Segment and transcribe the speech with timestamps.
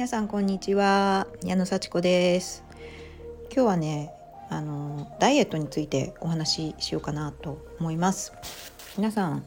[0.00, 1.26] 皆さんこんにちは。
[1.44, 2.64] 矢野幸子です。
[3.54, 4.14] 今日はね
[4.48, 8.32] あのダイエットについてお話ししようかなと思います。
[8.96, 9.44] 皆さん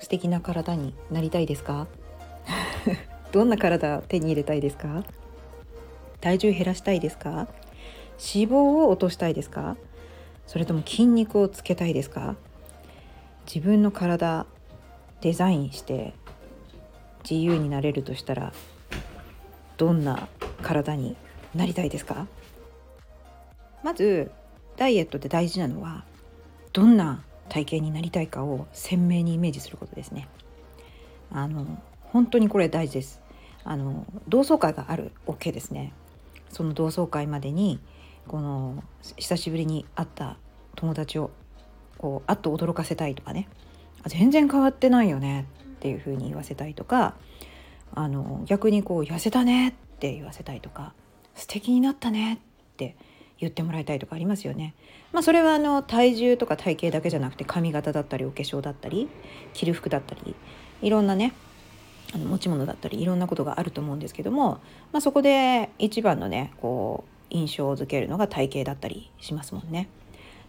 [0.00, 1.86] 素敵な体になりたいですか？
[3.30, 5.04] どんな体手に入れたいですか？
[6.20, 7.46] 体重減らしたいですか？
[8.18, 9.76] 脂肪を落としたいですか？
[10.48, 12.34] それとも筋肉をつけたいですか？
[13.46, 14.46] 自分の体
[15.20, 16.12] デザインして
[17.22, 18.52] 自由になれるとしたら
[19.80, 20.28] どんな
[20.60, 21.16] 体に
[21.54, 22.26] なりたいですか？
[23.82, 24.30] まず
[24.76, 26.04] ダイエットで大事なのは
[26.74, 30.28] どんな体型になりたいかを鮮明にイメージすることですね。
[31.32, 33.22] あの本当にこれ大事です。
[33.64, 35.94] あの同窓会がある OK ですね。
[36.50, 37.80] その同窓会までに
[38.28, 38.84] この
[39.16, 40.36] 久しぶりに会った
[40.76, 41.30] 友達を
[41.96, 43.48] こうあっと驚かせたいとかね
[44.06, 47.14] 全然変わってないよねっていうふうに言わせたいとか
[47.94, 50.92] あの逆にこう痩せたねって言わせたいとか
[51.34, 52.38] 素敵になったねっ
[52.76, 52.96] て
[53.38, 54.74] 言ってもらいたいとかありますよね。
[55.12, 59.08] まあ、それはあの体重とか体型だけじゃなくて髪型だったりお化粧だったり
[59.54, 60.36] 着る服だったり
[60.82, 61.32] いろんなね
[62.14, 64.60] あの持ち物だったりいろんなことがあると思うんですけども、
[64.92, 69.88] まあ、そこで一番のねこう印象づけるのが体型だったりしますもんね。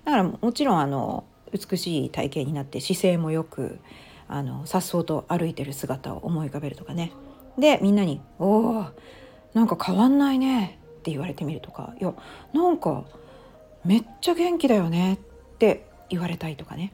[0.05, 3.79] だからもちろんあの美しい体型になって姿勢もよく
[4.27, 7.11] あの颯爽と歩いてる姿を思い浮かべるとかね
[7.57, 8.85] でみんなに「おお
[9.53, 12.13] なんか変わんないね」って言われてみるとか「いや
[12.53, 13.03] なんか
[13.83, 15.15] めっちゃ元気だよね」
[15.53, 16.93] って言われたいとかね。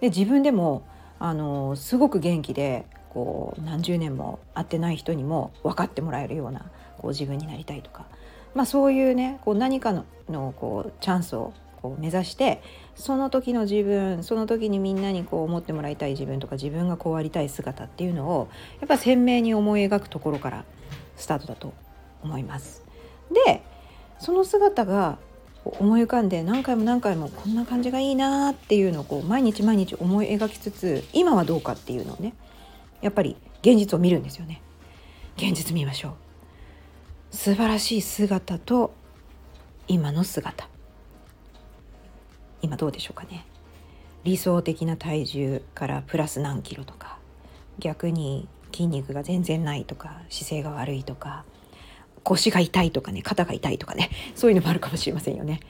[0.00, 0.82] で自分でも
[1.18, 6.66] あのすごく元気でこう何十年も会ってない人にも分かってもらえるような
[6.98, 8.06] こう自分になりたいとか、
[8.54, 11.52] まあ、そういうねこう何かののこうチャンスを
[11.86, 12.60] こう目指して
[12.96, 18.48] その時の自分その時にみんなにこう思ってもらいたい自分とか自分がこうありたい姿っていうのを
[18.80, 20.64] やっぱ鮮明に思い描くところから
[21.16, 21.72] スタートだと
[22.22, 22.84] 思います。
[23.46, 23.62] で
[24.18, 25.18] その姿が
[25.64, 32.34] 思い浮かんで何回も何回もこんな感じがいいなっていうのをこう毎日毎日思い描きつつ今はどうかっていうのをね
[33.00, 34.60] やっぱり現実を見るんですよね。
[35.36, 37.36] 現実見ましょう。
[37.36, 38.94] 素晴らしい姿と
[39.88, 40.68] 今の姿
[42.62, 43.46] 今どうでしょうかね
[44.24, 47.18] 理想的な体重からプラス何キロとか
[47.78, 51.44] 逆に筋肉が全然ないとか姿勢が悪いとか
[52.22, 55.60] 腰が痛いとかね肩が痛いとかねそういうのもあるかもしれませんよね。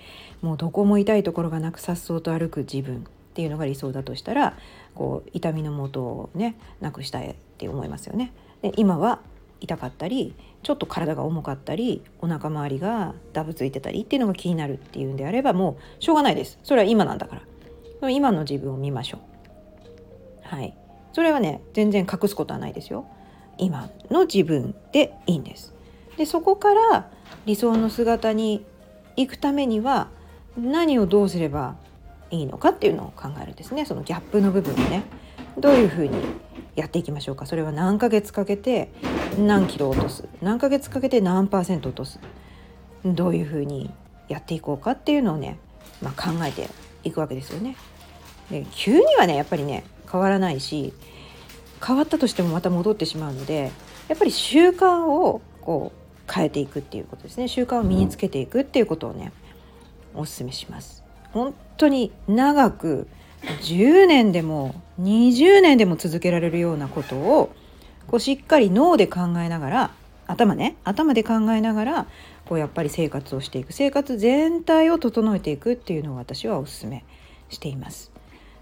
[0.41, 3.01] もうどこも痛いところがなくさっそうと歩く自分っ
[3.35, 4.57] ていうのが理想だとしたら
[4.95, 8.33] こう痛みのもとをねなくしたいって思いますよね。
[8.63, 9.21] で今は
[9.61, 16.59] 痛かったりちょっと体が重かったりお腹周りがダブついてたりっていうのが気になるっていうんであればもうしょうがないです。
[16.63, 18.11] それは今なんだから。
[18.11, 19.21] 今の自分を見ましょう。
[20.43, 20.77] はい。
[21.13, 23.07] それはね全然隠すことはないですよ。
[23.59, 25.75] 今の自分でいいんです。
[26.17, 27.11] でそこから
[27.47, 28.65] 理想の姿に
[29.17, 30.09] 行くためには
[30.59, 31.77] 何をどうすれば
[32.31, 33.87] いいのかっていうのを考えるんですね。
[33.87, 35.05] そのギャップの部分をね。
[35.59, 36.11] どういうふうに
[36.77, 38.91] やっていきましょうかそれは何ヶ月かけて
[39.39, 42.21] 何キロ落とす何ヶ月かけて何パーセント落とす
[43.05, 43.91] どういうふうに
[44.29, 45.59] やっていこうかっていうのをね、
[46.03, 46.69] まあ、考えて
[47.03, 47.77] いくわけですよね。
[48.51, 50.93] で急にはねやっぱりね変わらないし
[51.85, 53.71] 変わったとしてもまた戻ってしまうので
[54.09, 59.33] やっぱり習慣をこう変えていくっていうことですね習慣を身につけていくっていうことをね
[60.15, 61.03] おすすめします。
[61.33, 63.09] 本当に長く
[63.47, 67.55] 10年でも20年でも続けられるようなことを
[68.07, 69.91] こうしっかり脳で考えながら
[70.27, 72.07] 頭ね頭で考えながら
[72.47, 77.05] こうやっぱり生活をしていく生活全体を整えていくっていうのを私はおすすめ
[77.49, 78.11] しています。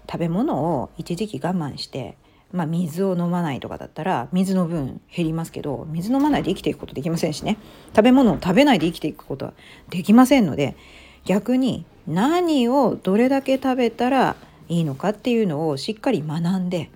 [0.09, 2.15] 食べ物を一時期我慢して
[2.55, 7.57] まあ、水を飲まないとかだったら水の分減りますけど水飲まないで生きていくことできませんしね
[7.93, 9.53] 食べ物を食べないで生きていくことは
[9.89, 10.77] できませんので
[11.25, 14.35] 逆に何をどれだけ食べたら
[14.67, 16.89] いいのかっていうのをしっかり学んで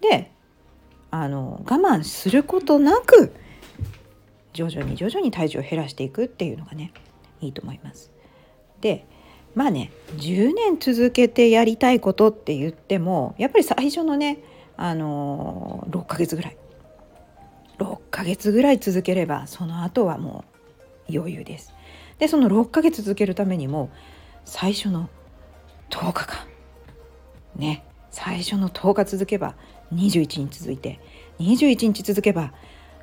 [0.00, 0.30] で
[1.10, 3.32] あの我慢することなく
[4.52, 6.92] 徐々に徐々に体重を減らしていくっていうのがね
[7.40, 8.10] いいと思います。
[8.80, 9.04] で
[9.54, 14.38] まあね10年続けてやりたいことって言ってもやっぱり最初のね
[14.76, 16.56] あの6ヶ月ぐらい
[17.78, 20.44] 6ヶ月ぐらい続ければその後はも
[21.08, 21.74] う余裕です。
[22.18, 23.90] でその6ヶ月続けるためにも
[24.44, 25.08] 最初の
[25.90, 26.49] 10日間
[27.60, 27.84] ね。
[28.10, 29.54] 最初の10日続けば
[29.94, 30.98] 21日続いて
[31.38, 32.52] 21日続けば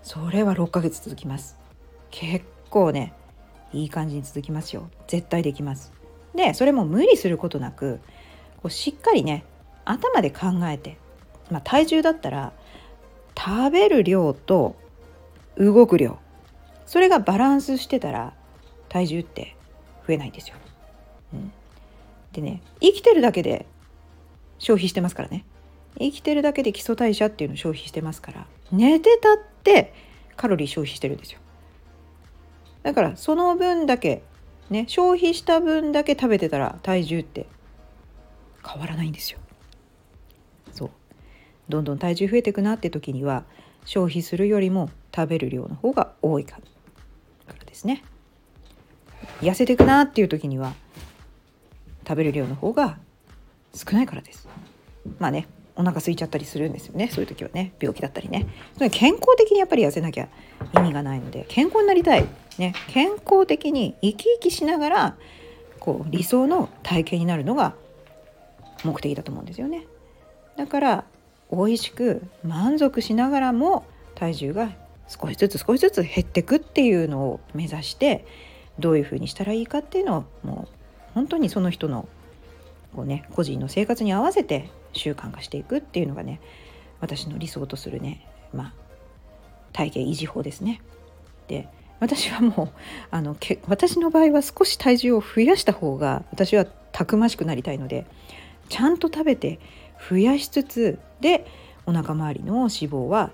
[0.03, 1.57] それは6ヶ月続きます。
[2.11, 3.13] 結構ね
[3.71, 4.89] いい感じに続きますよ。
[5.07, 5.93] 絶対できます。
[6.35, 7.99] でそれも無理することなく
[8.57, 9.45] こうしっかりね
[9.85, 10.97] 頭で考えて、
[11.49, 12.51] まあ、体重だったら
[13.37, 14.75] 食べる量と
[15.57, 16.19] 動く量
[16.85, 18.33] それがバランスしてたら
[18.89, 19.55] 体重って
[20.07, 20.55] 増えないんですよ。
[21.33, 21.51] うん、
[22.33, 23.65] でね生きてるだけで
[24.59, 25.45] 消費してますからね。
[25.99, 28.47] 生きてるだけで基礎代謝っていうのを消費してますから。
[28.71, 29.93] 寝てたって
[30.35, 31.39] カロリー消費してるんですよ。
[32.83, 34.23] だからその分だけ
[34.69, 37.47] ね消費した分だけ食べてたら体重って
[38.65, 39.39] 変わらないんですよ。
[40.71, 40.89] そう。
[41.69, 43.43] どんどん体重増えていくなって時には
[43.85, 46.59] 消費するよりも食べる量の方が多いか
[47.47, 48.03] らですね。
[49.41, 50.73] 痩せていくなっていう時には
[52.07, 52.97] 食べる量の方が
[53.73, 54.46] 少ないからです。
[55.19, 57.07] まあねお腹空いちゃったりするんですよね。
[57.07, 58.47] そういう時はね病気だったりね。
[58.91, 60.27] 健康的にやっぱり痩せなきゃ
[60.75, 62.25] 意味がないので健康になりたい、
[62.57, 65.17] ね、健康的に生き生きしながら
[65.79, 67.75] こう理想の体型になるのが
[68.83, 69.85] 目的だと思うんですよね。
[70.55, 71.03] だから
[71.51, 74.71] 美味しく満足しながらも体重が
[75.07, 78.25] 少しずつ少しずつ減ってくっていうのを目指して
[78.79, 80.73] どういうふうにしたらいいかっていうのをもう
[81.13, 82.07] 本当にその人の
[82.97, 86.41] こう、ね、個人の生活に合わせて習慣化していくっていうのがね
[86.99, 88.73] 私の理想とするね、まあ、
[89.71, 90.81] 体型維持法ですね。
[91.47, 92.69] で私はもう
[93.11, 98.07] あのけ私の場合は少し体重を増やした方が私はたくましくなりたいので
[98.67, 99.59] ちゃんと食べて
[100.09, 101.45] 増やしつつで
[101.85, 103.31] お腹周りの脂肪は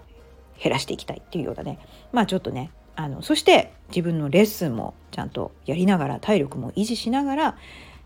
[0.62, 1.80] 減らしていきたいっていうようなね
[2.12, 7.57] まあちょっとねあのそして自分のレッスンもちゃんとやりながら体力も維持しながら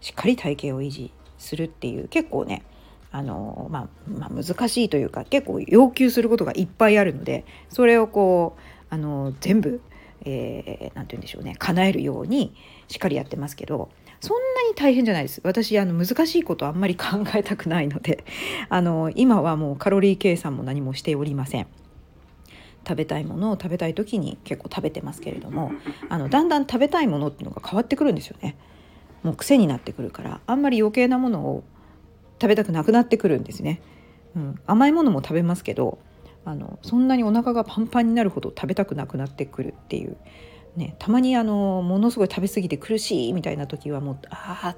[0.01, 2.63] しっかり体型を維持するっていう結構ね
[3.11, 9.81] あの、まあ、まあ難しいというか結構要求することがいっぱいあるのでそれをこうあの全部
[10.25, 12.53] 何、えー、て言うんでしょうね叶えるように
[12.87, 13.89] しっかりやってますけど
[14.19, 18.23] そんなに大変じゃないです私あの難しいことあんまり考えたくないので
[18.69, 21.67] あの今はもうカロリー計算も何もしておりません。
[22.87, 25.73] 食べたいものを食べたい時に結構食べてますけれども
[26.07, 28.55] あのだんだん食べたいものっていうのが変わってくるんですよね。
[29.27, 31.63] もう癖になってくるからあんまり余計なものを
[32.41, 33.81] 食べたくなくなってくるんですね。
[34.37, 35.97] うん、甘いものも食べますけど
[36.45, 40.15] あのそんなにお腹がパンパンになるほど食べたくなくなってくるっていう、
[40.77, 44.75] ね、たまにあのものすごい食べ過ぎて苦しいみたいな時はもうああ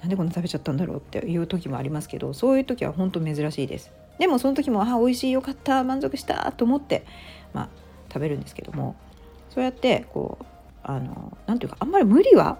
[0.00, 3.92] なんでこんな食べちゃったんだろうっていう時もありますけどそういう時は本当珍しいです。
[4.18, 7.06] でもその時もああ美味しいよかった満足したと思って、
[7.52, 7.68] まあ、
[8.12, 8.96] 食べるんですけども
[9.50, 10.44] そうやってこう
[10.82, 12.58] あのなていうかあんまり無理は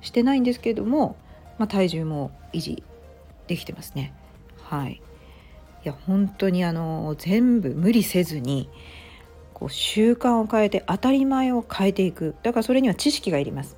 [0.00, 1.16] してないんですけれども、
[1.58, 2.82] まあ、体重も維持
[3.46, 4.14] できてますね。
[4.62, 5.02] はい。
[5.84, 8.68] いや本当にあの全部無理せずに
[9.54, 12.34] こう習慣を変えて当たり前を変えていく。
[12.42, 13.76] だからそれには知識がいります。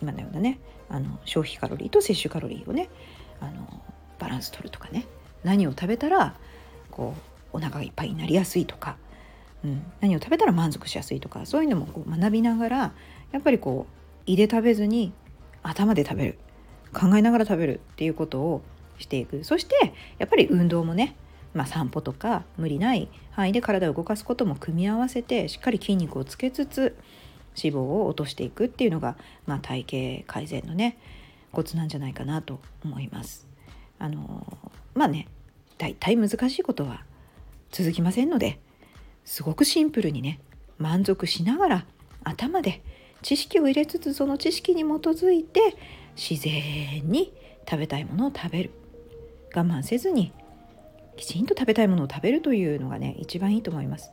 [0.00, 2.90] 今のようなねあの消費カロリーと摂取カロリーをね
[3.40, 3.68] あの
[4.18, 5.06] バランス取るとかね。
[5.44, 6.36] 何を食べたら
[6.90, 7.14] こ
[7.52, 8.96] うお腹がいっぱいになりやすいとか、
[9.64, 11.46] うん、何を食べたら満足しやすいとか。
[11.46, 12.92] そういうのもこう学びながら
[13.32, 15.12] やっぱりこう胃で食べずに
[15.62, 16.38] 頭で食べる
[16.92, 18.62] 考えながら食べるっていうことを
[18.98, 21.16] していくそしてやっぱり運動もね、
[21.54, 26.96] まあ、散歩とか無理ない範囲で体を動かすことも組み合わせてしっかり筋肉をつけつつ
[27.56, 29.16] 脂肪を落としていくっていうのが、
[29.46, 30.98] まあ、体型改善のね
[31.50, 33.46] コツなんじゃないかなと思います。
[33.98, 34.46] あの
[34.94, 35.28] まあね
[35.78, 37.04] 大体難しいことは
[37.70, 38.58] 続きませんので
[39.24, 40.40] すごくシンプルにね
[40.78, 41.86] 満足しながら
[42.24, 42.82] 頭で
[43.22, 45.76] 知識を入れつつその知識に基づいて
[46.16, 47.32] 自然に
[47.68, 48.70] 食べたいものを食べる
[49.54, 50.32] 我慢せずに
[51.16, 54.12] きちんと食べたいものを食べるというのがね一番いいと思います。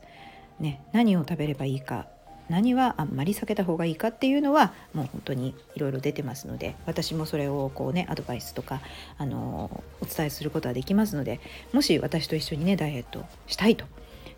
[0.58, 2.06] ね、何を食べればいいか
[2.50, 8.82] 何はあんまり避けた方がいいかっていうのはもう本当にいろいろ出てますので私もそれをこうねアドバイスとか、
[9.16, 11.40] あのお伝えすることはできますので
[11.72, 13.86] もし私と一緒にねダイエットしたいと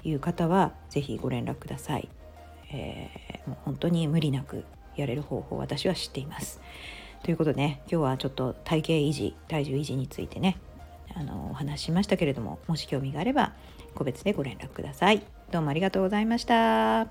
[0.05, 2.09] いう方は是非ご連絡ください。
[2.73, 4.65] えー、もう本当に無理なく
[4.97, 6.61] やれる方法私は知っています。
[7.23, 10.57] ということでね今日はちょっと体型維持体重維持についてね
[11.15, 13.53] あのお話ししましたけれどももし興味があれば
[13.95, 15.23] 個別でご連絡ください。
[15.51, 17.07] どうもありがとうございました。